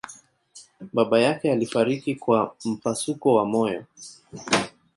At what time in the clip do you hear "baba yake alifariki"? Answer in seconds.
0.93-2.15